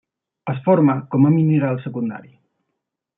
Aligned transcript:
Es 0.53 0.61
forma 0.67 0.95
com 1.15 1.27
a 1.29 1.33
mineral 1.35 1.77
secundari. 1.87 2.33